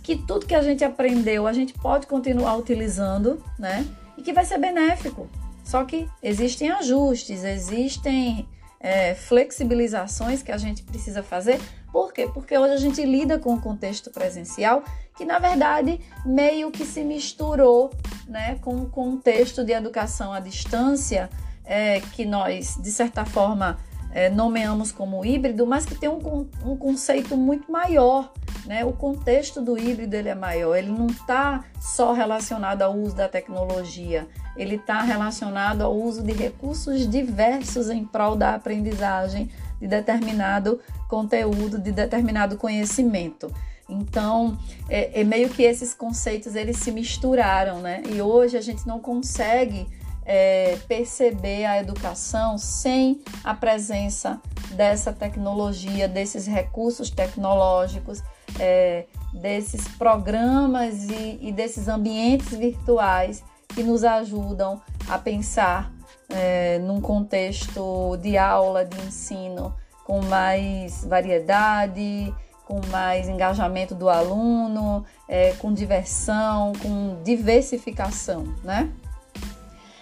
que 0.03 0.17
tudo 0.17 0.45
que 0.45 0.53
a 0.53 0.61
gente 0.61 0.83
aprendeu 0.83 1.47
a 1.47 1.53
gente 1.53 1.73
pode 1.73 2.05
continuar 2.05 2.57
utilizando, 2.57 3.41
né? 3.57 3.87
E 4.17 4.21
que 4.21 4.33
vai 4.33 4.43
ser 4.43 4.57
benéfico. 4.57 5.29
Só 5.63 5.85
que 5.85 6.05
existem 6.21 6.69
ajustes, 6.69 7.45
existem 7.45 8.45
é, 8.77 9.15
flexibilizações 9.15 10.43
que 10.43 10.51
a 10.51 10.57
gente 10.57 10.83
precisa 10.83 11.23
fazer. 11.23 11.61
Por 11.93 12.11
quê? 12.11 12.27
Porque 12.27 12.57
hoje 12.57 12.73
a 12.73 12.77
gente 12.77 13.01
lida 13.05 13.39
com 13.39 13.53
o 13.53 13.61
contexto 13.61 14.11
presencial 14.11 14.83
que, 15.15 15.23
na 15.23 15.39
verdade, 15.39 16.01
meio 16.25 16.71
que 16.71 16.83
se 16.83 17.05
misturou 17.05 17.89
né, 18.27 18.59
com 18.61 18.75
o 18.75 18.89
contexto 18.89 19.63
de 19.63 19.71
educação 19.71 20.33
à 20.33 20.41
distância, 20.41 21.29
é, 21.63 22.01
que 22.01 22.25
nós, 22.25 22.77
de 22.81 22.91
certa 22.91 23.23
forma, 23.23 23.77
é, 24.13 24.29
nomeamos 24.29 24.91
como 24.91 25.25
híbrido, 25.25 25.65
mas 25.65 25.85
que 25.85 25.95
tem 25.95 26.09
um, 26.09 26.47
um 26.65 26.75
conceito 26.75 27.37
muito 27.37 27.71
maior. 27.71 28.31
Né? 28.65 28.85
O 28.85 28.93
contexto 28.93 29.61
do 29.61 29.77
híbrido 29.77 30.15
ele 30.15 30.29
é 30.29 30.35
maior, 30.35 30.75
ele 30.75 30.91
não 30.91 31.07
está 31.07 31.63
só 31.79 32.13
relacionado 32.13 32.81
ao 32.81 32.95
uso 32.95 33.15
da 33.15 33.27
tecnologia, 33.27 34.27
ele 34.55 34.75
está 34.75 35.01
relacionado 35.01 35.81
ao 35.81 35.95
uso 35.95 36.21
de 36.21 36.33
recursos 36.33 37.09
diversos 37.09 37.89
em 37.89 38.05
prol 38.05 38.35
da 38.35 38.53
aprendizagem 38.53 39.49
de 39.79 39.87
determinado 39.87 40.79
conteúdo, 41.07 41.79
de 41.79 41.91
determinado 41.91 42.55
conhecimento. 42.57 43.51
Então, 43.89 44.57
é, 44.87 45.19
é, 45.19 45.23
meio 45.23 45.49
que 45.49 45.63
esses 45.63 45.93
conceitos 45.93 46.55
eles 46.55 46.77
se 46.77 46.91
misturaram, 46.91 47.79
né? 47.79 48.01
E 48.09 48.21
hoje 48.21 48.55
a 48.55 48.61
gente 48.61 48.87
não 48.87 48.99
consegue 48.99 49.85
é, 50.25 50.77
perceber 50.87 51.65
a 51.65 51.79
educação 51.79 52.57
sem 52.57 53.21
a 53.43 53.53
presença 53.53 54.39
dessa 54.71 55.11
tecnologia, 55.11 56.07
desses 56.07 56.45
recursos 56.45 57.09
tecnológicos, 57.09 58.23
é, 58.59 59.05
desses 59.33 59.87
programas 59.87 61.09
e, 61.09 61.39
e, 61.41 61.51
desses 61.51 61.87
ambientes 61.87 62.49
virtuais 62.49 63.43
que 63.69 63.83
nos 63.83 64.03
ajudam 64.03 64.81
a 65.07 65.17
pensar 65.17 65.91
é, 66.29 66.79
num 66.79 67.01
contexto 67.01 68.17
de 68.17 68.37
aula, 68.37 68.85
de 68.85 68.99
ensino, 69.01 69.73
com 70.05 70.21
mais 70.23 71.05
variedade, 71.05 72.33
com 72.65 72.81
mais 72.87 73.27
engajamento 73.27 73.93
do 73.93 74.09
aluno, 74.09 75.05
é, 75.27 75.51
com 75.53 75.73
diversão, 75.73 76.73
com 76.81 77.21
diversificação, 77.23 78.43
né? 78.63 78.89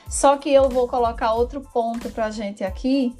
Só 0.09 0.37
que 0.37 0.51
eu 0.51 0.67
vou 0.67 0.87
colocar 0.87 1.33
outro 1.33 1.61
ponto 1.61 2.09
para 2.09 2.25
a 2.25 2.31
gente 2.31 2.63
aqui, 2.63 3.15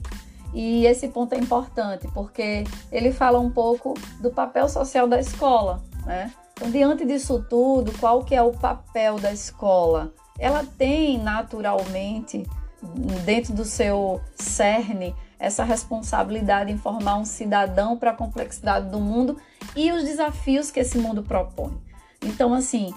e 0.54 0.86
esse 0.86 1.08
ponto 1.08 1.34
é 1.34 1.38
importante 1.38 2.08
porque 2.14 2.64
ele 2.92 3.12
fala 3.12 3.40
um 3.40 3.52
pouco 3.52 3.94
do 4.20 4.32
papel 4.32 4.68
social 4.68 5.08
da 5.08 5.20
escola, 5.20 5.84
né? 6.06 6.34
Então, 6.54 6.72
diante 6.72 7.06
disso 7.06 7.46
tudo, 7.50 7.98
qual 8.00 8.24
que 8.24 8.36
é 8.36 8.42
o 8.42 8.52
papel 8.52 9.18
da 9.18 9.32
escola? 9.32 10.12
Ela 10.38 10.66
tem 10.78 11.18
naturalmente 11.18 12.46
dentro 13.24 13.54
do 13.54 13.64
seu 13.64 14.20
cerne 14.36 15.16
essa 15.38 15.64
responsabilidade 15.64 16.72
em 16.72 16.78
formar 16.78 17.16
um 17.16 17.24
cidadão 17.24 17.98
para 17.98 18.12
a 18.12 18.16
complexidade 18.16 18.90
do 18.90 19.00
mundo 19.00 19.38
e 19.76 19.92
os 19.92 20.04
desafios 20.04 20.70
que 20.70 20.80
esse 20.80 20.98
mundo 20.98 21.24
propõe. 21.24 21.78
Então, 22.22 22.54
assim, 22.54 22.94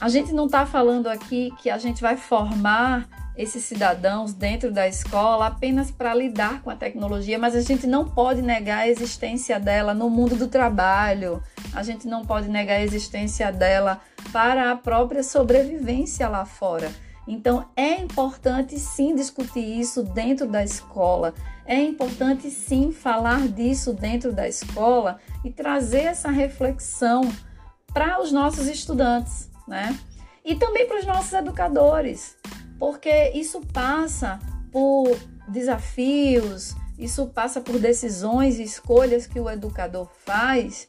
a 0.00 0.08
gente 0.08 0.32
não 0.32 0.46
está 0.46 0.64
falando 0.64 1.08
aqui 1.08 1.52
que 1.58 1.68
a 1.68 1.78
gente 1.78 2.00
vai 2.00 2.16
formar 2.16 3.08
esses 3.36 3.64
cidadãos 3.64 4.32
dentro 4.34 4.70
da 4.70 4.86
escola 4.86 5.46
apenas 5.46 5.90
para 5.90 6.14
lidar 6.14 6.62
com 6.62 6.70
a 6.70 6.76
tecnologia, 6.76 7.38
mas 7.38 7.54
a 7.54 7.60
gente 7.60 7.86
não 7.86 8.06
pode 8.06 8.42
negar 8.42 8.80
a 8.80 8.88
existência 8.88 9.58
dela 9.58 9.94
no 9.94 10.10
mundo 10.10 10.36
do 10.36 10.46
trabalho, 10.46 11.42
a 11.72 11.82
gente 11.82 12.06
não 12.06 12.24
pode 12.24 12.48
negar 12.48 12.74
a 12.74 12.82
existência 12.82 13.50
dela 13.50 14.00
para 14.32 14.70
a 14.70 14.76
própria 14.76 15.22
sobrevivência 15.22 16.28
lá 16.28 16.44
fora. 16.44 16.90
Então 17.26 17.66
é 17.76 18.00
importante 18.00 18.78
sim 18.78 19.14
discutir 19.14 19.80
isso 19.80 20.02
dentro 20.02 20.46
da 20.46 20.62
escola, 20.64 21.32
é 21.64 21.80
importante 21.80 22.50
sim 22.50 22.90
falar 22.90 23.48
disso 23.48 23.92
dentro 23.92 24.32
da 24.32 24.48
escola 24.48 25.18
e 25.44 25.50
trazer 25.50 26.02
essa 26.02 26.30
reflexão 26.30 27.30
para 27.92 28.20
os 28.20 28.32
nossos 28.32 28.66
estudantes 28.66 29.49
né? 29.70 29.96
E 30.44 30.56
também 30.56 30.86
para 30.86 30.98
os 30.98 31.06
nossos 31.06 31.32
educadores, 31.32 32.36
porque 32.78 33.30
isso 33.34 33.60
passa 33.72 34.40
por 34.72 35.16
desafios, 35.48 36.74
isso 36.98 37.28
passa 37.28 37.60
por 37.60 37.78
decisões 37.78 38.58
e 38.58 38.64
escolhas 38.64 39.26
que 39.26 39.38
o 39.38 39.48
educador 39.48 40.10
faz, 40.26 40.88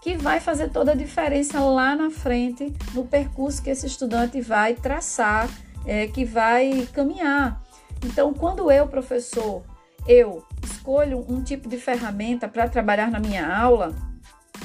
que 0.00 0.16
vai 0.16 0.40
fazer 0.40 0.70
toda 0.70 0.92
a 0.92 0.96
diferença 0.96 1.60
lá 1.60 1.94
na 1.94 2.10
frente 2.10 2.74
no 2.94 3.04
percurso 3.04 3.62
que 3.62 3.70
esse 3.70 3.86
estudante 3.86 4.40
vai 4.40 4.74
traçar, 4.74 5.48
é, 5.86 6.06
que 6.08 6.24
vai 6.24 6.88
caminhar. 6.92 7.62
Então, 8.04 8.32
quando 8.32 8.70
eu, 8.70 8.88
professor, 8.88 9.62
eu 10.06 10.44
escolho 10.64 11.24
um 11.28 11.42
tipo 11.42 11.68
de 11.68 11.76
ferramenta 11.76 12.48
para 12.48 12.68
trabalhar 12.68 13.10
na 13.10 13.20
minha 13.20 13.46
aula, 13.56 13.94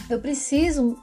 eu 0.09 0.19
preciso 0.19 0.97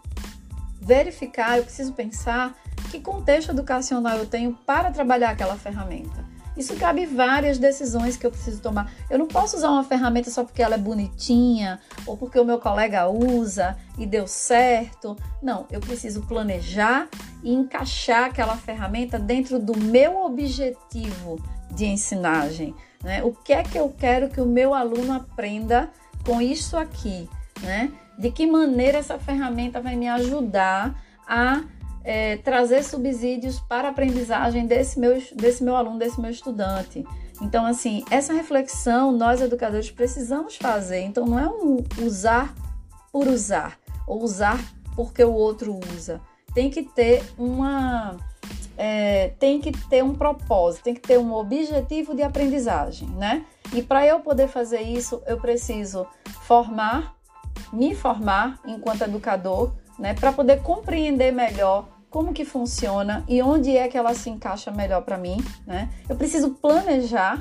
verificar, 0.84 1.58
eu 1.58 1.64
preciso 1.64 1.92
pensar 1.92 2.54
que 2.90 3.00
contexto 3.00 3.50
educacional 3.50 4.18
eu 4.18 4.26
tenho 4.26 4.52
para 4.66 4.90
trabalhar 4.90 5.30
aquela 5.30 5.56
ferramenta. 5.56 6.24
Isso 6.56 6.76
cabe 6.76 7.04
várias 7.04 7.58
decisões 7.58 8.16
que 8.16 8.24
eu 8.24 8.30
preciso 8.30 8.60
tomar. 8.60 8.92
Eu 9.10 9.18
não 9.18 9.26
posso 9.26 9.56
usar 9.56 9.70
uma 9.70 9.82
ferramenta 9.82 10.30
só 10.30 10.44
porque 10.44 10.62
ela 10.62 10.76
é 10.76 10.78
bonitinha 10.78 11.80
ou 12.06 12.16
porque 12.16 12.38
o 12.38 12.44
meu 12.44 12.60
colega 12.60 13.08
usa 13.08 13.76
e 13.98 14.06
deu 14.06 14.26
certo. 14.28 15.16
Não, 15.42 15.66
eu 15.70 15.80
preciso 15.80 16.22
planejar 16.22 17.08
e 17.42 17.52
encaixar 17.52 18.26
aquela 18.26 18.56
ferramenta 18.56 19.18
dentro 19.18 19.58
do 19.58 19.76
meu 19.76 20.24
objetivo 20.24 21.42
de 21.72 21.86
ensinagem. 21.86 22.72
Né? 23.02 23.22
O 23.24 23.32
que 23.32 23.52
é 23.52 23.64
que 23.64 23.76
eu 23.76 23.92
quero 23.98 24.28
que 24.28 24.40
o 24.40 24.46
meu 24.46 24.72
aluno 24.72 25.12
aprenda 25.12 25.90
com 26.24 26.40
isso 26.40 26.76
aqui? 26.76 27.28
Né? 27.60 27.90
De 28.18 28.30
que 28.30 28.46
maneira 28.46 28.98
essa 28.98 29.18
ferramenta 29.18 29.80
vai 29.80 29.96
me 29.96 30.08
ajudar 30.08 30.94
a 31.26 31.62
é, 32.02 32.36
trazer 32.38 32.84
subsídios 32.84 33.60
para 33.60 33.88
a 33.88 33.90
aprendizagem 33.90 34.66
desse 34.66 34.98
meu, 34.98 35.20
desse 35.34 35.64
meu 35.64 35.76
aluno, 35.76 35.98
desse 35.98 36.20
meu 36.20 36.30
estudante? 36.30 37.04
Então, 37.40 37.66
assim, 37.66 38.04
essa 38.10 38.32
reflexão 38.32 39.10
nós 39.10 39.40
educadores 39.40 39.90
precisamos 39.90 40.56
fazer. 40.56 41.00
Então, 41.00 41.26
não 41.26 41.38
é 41.38 41.48
um 41.48 41.78
usar 42.02 42.54
por 43.12 43.26
usar 43.26 43.78
ou 44.06 44.22
usar 44.22 44.60
porque 44.94 45.24
o 45.24 45.32
outro 45.32 45.78
usa. 45.94 46.20
Tem 46.54 46.70
que 46.70 46.82
ter 46.82 47.24
uma 47.36 48.16
é, 48.76 49.32
tem 49.38 49.60
que 49.60 49.72
ter 49.72 50.02
um 50.02 50.14
propósito, 50.14 50.84
tem 50.84 50.94
que 50.94 51.00
ter 51.00 51.18
um 51.18 51.32
objetivo 51.32 52.14
de 52.14 52.22
aprendizagem, 52.22 53.08
né? 53.10 53.44
E 53.72 53.82
para 53.82 54.06
eu 54.06 54.20
poder 54.20 54.48
fazer 54.48 54.82
isso, 54.82 55.22
eu 55.26 55.38
preciso 55.38 56.06
formar, 56.42 57.14
me 57.72 57.94
formar 57.94 58.58
enquanto 58.66 59.02
educador, 59.02 59.72
né? 59.98 60.14
Para 60.14 60.32
poder 60.32 60.62
compreender 60.62 61.32
melhor 61.32 61.88
como 62.10 62.32
que 62.32 62.44
funciona 62.44 63.24
e 63.26 63.42
onde 63.42 63.76
é 63.76 63.88
que 63.88 63.98
ela 63.98 64.14
se 64.14 64.30
encaixa 64.30 64.70
melhor 64.70 65.02
para 65.02 65.18
mim, 65.18 65.44
né? 65.66 65.90
Eu 66.08 66.14
preciso 66.14 66.50
planejar, 66.50 67.40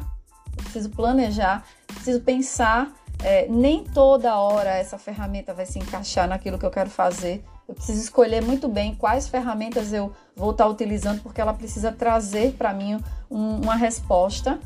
eu 0.58 0.64
preciso 0.64 0.90
planejar, 0.90 1.64
preciso 1.88 2.22
pensar. 2.22 2.92
É, 3.24 3.48
nem 3.48 3.84
toda 3.84 4.36
hora 4.38 4.72
essa 4.72 4.98
ferramenta 4.98 5.54
vai 5.54 5.66
se 5.66 5.80
encaixar 5.80 6.28
naquilo 6.28 6.58
que 6.58 6.66
eu 6.66 6.72
quero 6.72 6.90
fazer. 6.90 7.46
Eu 7.68 7.74
preciso 7.74 8.02
escolher 8.02 8.42
muito 8.42 8.68
bem 8.68 8.96
quais 8.96 9.28
ferramentas 9.28 9.94
eu 9.94 10.12
vou 10.36 10.52
estar 10.52 10.68
utilizando, 10.68 11.22
porque 11.22 11.40
ela 11.40 11.54
precisa 11.54 11.92
trazer 11.92 12.54
para 12.54 12.74
mim 12.74 13.00
um, 13.30 13.62
uma 13.62 13.76
resposta 13.76 14.60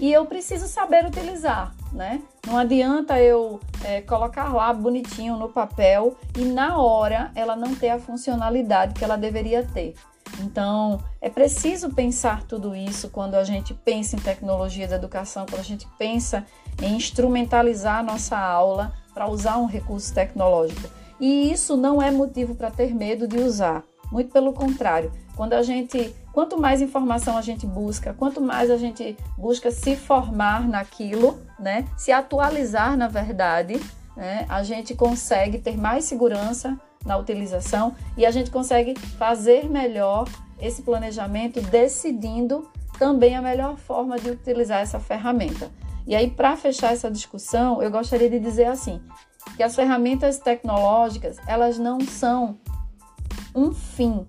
e 0.00 0.12
eu 0.12 0.26
preciso 0.26 0.66
saber 0.66 1.06
utilizar, 1.06 1.74
né? 1.92 2.20
Não 2.46 2.58
adianta 2.58 3.20
eu 3.20 3.60
é, 3.84 4.00
colocar 4.00 4.52
lá 4.52 4.72
bonitinho 4.72 5.36
no 5.36 5.48
papel 5.48 6.16
e 6.36 6.44
na 6.44 6.76
hora 6.76 7.30
ela 7.34 7.54
não 7.54 7.74
ter 7.74 7.90
a 7.90 7.98
funcionalidade 7.98 8.94
que 8.94 9.04
ela 9.04 9.16
deveria 9.16 9.64
ter. 9.64 9.94
Então, 10.40 11.00
é 11.20 11.28
preciso 11.28 11.90
pensar 11.90 12.42
tudo 12.44 12.74
isso 12.74 13.10
quando 13.10 13.34
a 13.34 13.44
gente 13.44 13.74
pensa 13.74 14.16
em 14.16 14.18
tecnologia 14.18 14.88
da 14.88 14.96
educação, 14.96 15.46
quando 15.46 15.60
a 15.60 15.64
gente 15.64 15.86
pensa 15.98 16.44
em 16.80 16.96
instrumentalizar 16.96 17.98
a 17.98 18.02
nossa 18.02 18.38
aula 18.38 18.92
para 19.12 19.28
usar 19.28 19.58
um 19.58 19.66
recurso 19.66 20.12
tecnológico. 20.12 20.88
E 21.20 21.52
isso 21.52 21.76
não 21.76 22.02
é 22.02 22.10
motivo 22.10 22.54
para 22.54 22.70
ter 22.70 22.94
medo 22.94 23.28
de 23.28 23.38
usar. 23.38 23.84
Muito 24.10 24.32
pelo 24.32 24.52
contrário, 24.52 25.12
quando 25.36 25.54
a 25.54 25.62
gente, 25.62 26.14
quanto 26.32 26.60
mais 26.60 26.80
informação 26.80 27.36
a 27.36 27.42
gente 27.42 27.66
busca, 27.66 28.14
quanto 28.14 28.40
mais 28.40 28.70
a 28.70 28.76
gente 28.76 29.16
busca 29.36 29.70
se 29.70 29.96
formar 29.96 30.68
naquilo, 30.68 31.38
né, 31.58 31.86
se 31.96 32.12
atualizar 32.12 32.96
na 32.96 33.08
verdade, 33.08 33.80
né, 34.16 34.46
a 34.48 34.62
gente 34.62 34.94
consegue 34.94 35.58
ter 35.58 35.76
mais 35.76 36.04
segurança 36.04 36.78
na 37.04 37.16
utilização 37.16 37.94
e 38.16 38.24
a 38.24 38.30
gente 38.30 38.50
consegue 38.50 38.98
fazer 38.98 39.68
melhor 39.68 40.28
esse 40.60 40.82
planejamento, 40.82 41.60
decidindo 41.60 42.70
também 42.98 43.34
a 43.34 43.42
melhor 43.42 43.76
forma 43.76 44.18
de 44.18 44.30
utilizar 44.30 44.80
essa 44.80 45.00
ferramenta. 45.00 45.70
E 46.06 46.14
aí, 46.14 46.30
para 46.30 46.56
fechar 46.56 46.92
essa 46.92 47.10
discussão, 47.10 47.82
eu 47.82 47.90
gostaria 47.90 48.28
de 48.28 48.38
dizer 48.38 48.66
assim: 48.66 49.00
que 49.56 49.62
as 49.62 49.74
ferramentas 49.74 50.38
tecnológicas, 50.38 51.36
elas 51.46 51.78
não 51.78 52.00
são 52.00 52.58
um 53.54 53.72
fim. 53.72 54.26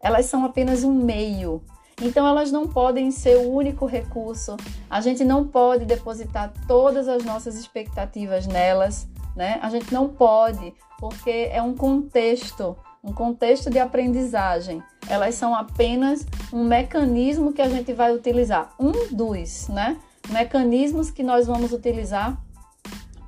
Elas 0.00 0.26
são 0.26 0.44
apenas 0.44 0.84
um 0.84 0.92
meio. 0.92 1.62
Então 2.00 2.26
elas 2.26 2.52
não 2.52 2.68
podem 2.68 3.10
ser 3.10 3.36
o 3.38 3.50
único 3.52 3.84
recurso. 3.84 4.56
A 4.88 5.00
gente 5.00 5.24
não 5.24 5.46
pode 5.46 5.84
depositar 5.84 6.52
todas 6.66 7.08
as 7.08 7.24
nossas 7.24 7.56
expectativas 7.56 8.46
nelas, 8.46 9.08
né? 9.34 9.58
A 9.60 9.68
gente 9.68 9.92
não 9.92 10.08
pode, 10.08 10.72
porque 10.98 11.48
é 11.50 11.60
um 11.60 11.74
contexto, 11.74 12.76
um 13.02 13.12
contexto 13.12 13.68
de 13.68 13.80
aprendizagem. 13.80 14.82
Elas 15.08 15.34
são 15.34 15.54
apenas 15.54 16.24
um 16.52 16.64
mecanismo 16.64 17.52
que 17.52 17.62
a 17.62 17.68
gente 17.68 17.92
vai 17.92 18.14
utilizar, 18.14 18.74
um 18.78 18.92
dos, 19.10 19.68
né? 19.68 19.98
Mecanismos 20.28 21.10
que 21.10 21.24
nós 21.24 21.46
vamos 21.46 21.72
utilizar 21.72 22.40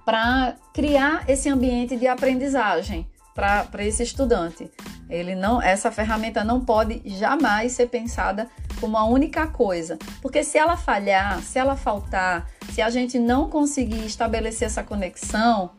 para 0.04 0.56
criar 0.72 1.28
esse 1.28 1.48
ambiente 1.48 1.96
de 1.96 2.06
aprendizagem 2.06 3.06
para 3.40 3.84
esse 3.84 4.02
estudante. 4.02 4.70
Ele 5.08 5.34
não, 5.34 5.60
essa 5.60 5.90
ferramenta 5.90 6.44
não 6.44 6.60
pode 6.60 7.02
jamais 7.04 7.72
ser 7.72 7.86
pensada 7.88 8.48
como 8.80 8.96
a 8.96 9.04
única 9.04 9.46
coisa, 9.46 9.98
porque 10.22 10.44
se 10.44 10.56
ela 10.56 10.76
falhar, 10.76 11.42
se 11.42 11.58
ela 11.58 11.76
faltar, 11.76 12.48
se 12.72 12.80
a 12.80 12.90
gente 12.90 13.18
não 13.18 13.48
conseguir 13.48 14.04
estabelecer 14.04 14.66
essa 14.66 14.82
conexão, 14.82 15.72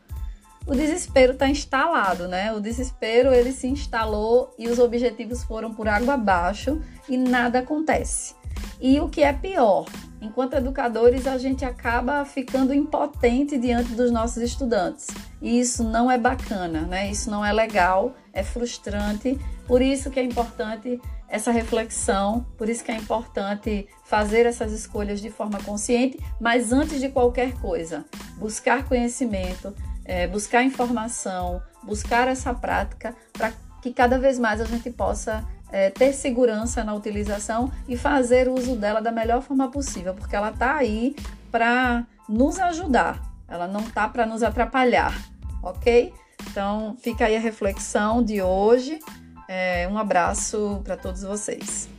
o 0.65 0.75
desespero 0.75 1.33
está 1.33 1.47
instalado, 1.47 2.27
né? 2.27 2.53
O 2.53 2.59
desespero 2.59 3.33
ele 3.33 3.51
se 3.51 3.67
instalou 3.67 4.53
e 4.59 4.67
os 4.67 4.77
objetivos 4.77 5.43
foram 5.43 5.73
por 5.73 5.87
água 5.87 6.13
abaixo 6.13 6.81
e 7.09 7.17
nada 7.17 7.59
acontece. 7.59 8.35
E 8.79 8.99
o 8.99 9.09
que 9.09 9.23
é 9.23 9.33
pior, 9.33 9.85
enquanto 10.21 10.53
educadores, 10.53 11.25
a 11.25 11.37
gente 11.37 11.65
acaba 11.65 12.23
ficando 12.23 12.73
impotente 12.73 13.57
diante 13.57 13.93
dos 13.93 14.11
nossos 14.11 14.37
estudantes. 14.37 15.07
E 15.41 15.59
isso 15.59 15.83
não 15.83 16.09
é 16.09 16.17
bacana, 16.17 16.81
né? 16.81 17.09
Isso 17.09 17.29
não 17.29 17.43
é 17.43 17.51
legal, 17.51 18.15
é 18.31 18.43
frustrante. 18.43 19.37
Por 19.67 19.81
isso 19.81 20.11
que 20.11 20.19
é 20.19 20.23
importante 20.23 21.01
essa 21.27 21.49
reflexão, 21.51 22.45
por 22.57 22.69
isso 22.69 22.83
que 22.83 22.91
é 22.91 22.95
importante 22.95 23.87
fazer 24.03 24.45
essas 24.45 24.71
escolhas 24.73 25.21
de 25.21 25.29
forma 25.29 25.59
consciente, 25.63 26.19
mas 26.39 26.71
antes 26.73 26.99
de 26.99 27.09
qualquer 27.09 27.53
coisa, 27.59 28.05
buscar 28.37 28.83
conhecimento, 28.83 29.73
é, 30.03 30.27
buscar 30.27 30.61
informação, 30.63 31.61
buscar 31.83 32.27
essa 32.27 32.53
prática 32.53 33.15
para 33.31 33.53
que 33.81 33.91
cada 33.93 34.19
vez 34.19 34.37
mais 34.37 34.61
a 34.61 34.65
gente 34.65 34.91
possa 34.91 35.43
é, 35.71 35.89
ter 35.89 36.13
segurança 36.13 36.83
na 36.83 36.93
utilização 36.93 37.71
e 37.87 37.97
fazer 37.97 38.47
uso 38.49 38.75
dela 38.75 39.01
da 39.01 39.11
melhor 39.11 39.41
forma 39.41 39.69
possível, 39.69 40.13
porque 40.13 40.35
ela 40.35 40.49
está 40.49 40.75
aí 40.75 41.15
para 41.51 42.05
nos 42.27 42.59
ajudar, 42.59 43.21
ela 43.47 43.67
não 43.67 43.81
está 43.81 44.07
para 44.07 44.25
nos 44.25 44.43
atrapalhar, 44.43 45.13
ok? 45.61 46.13
Então 46.49 46.95
fica 46.99 47.25
aí 47.25 47.35
a 47.35 47.39
reflexão 47.39 48.23
de 48.23 48.41
hoje. 48.41 48.99
É, 49.47 49.87
um 49.91 49.97
abraço 49.97 50.81
para 50.83 50.95
todos 50.95 51.23
vocês. 51.23 51.89